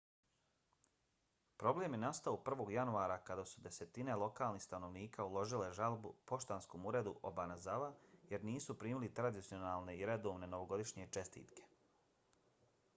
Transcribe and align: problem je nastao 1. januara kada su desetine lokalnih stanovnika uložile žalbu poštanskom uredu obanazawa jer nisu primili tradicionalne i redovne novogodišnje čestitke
problem 1.63 1.95
je 1.95 1.99
nastao 2.03 2.37
1. 2.51 2.63
januara 2.75 3.17
kada 3.27 3.43
su 3.51 3.61
desetine 3.67 4.15
lokalnih 4.23 4.63
stanovnika 4.65 5.27
uložile 5.27 5.67
žalbu 5.81 6.13
poštanskom 6.33 6.89
uredu 6.93 7.13
obanazawa 7.33 7.91
jer 8.33 8.47
nisu 8.51 8.77
primili 8.85 9.11
tradicionalne 9.21 9.99
i 9.99 10.05
redovne 10.13 10.53
novogodišnje 10.57 11.07
čestitke 11.19 11.69